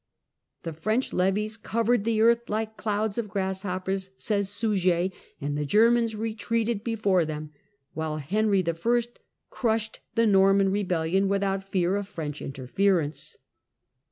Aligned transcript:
The 0.63 0.73
French 0.73 1.13
levies 1.13 1.57
"covered 1.57 2.05
the 2.05 2.21
earth 2.21 2.49
like 2.49 2.75
clouds 2.75 3.19
of 3.19 3.29
grasshoppers," 3.29 4.09
says 4.17 4.49
Suger, 4.49 5.09
and 5.39 5.55
the 5.55 5.63
Germans 5.63 6.15
retreated 6.15 6.83
before 6.83 7.23
them, 7.23 7.51
while 7.93 8.17
Henry 8.17 8.63
I. 8.67 9.03
crushed 9.51 9.99
the 10.15 10.25
Norman 10.25 10.71
rebellion 10.71 11.27
without 11.27 11.63
fear 11.69 11.97
of 11.97 12.07
French 12.07 12.41
interference. 12.41 13.37